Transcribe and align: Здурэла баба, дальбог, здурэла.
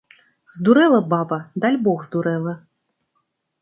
Здурэла 0.55 1.01
баба, 1.11 1.39
дальбог, 1.61 1.99
здурэла. 2.11 2.53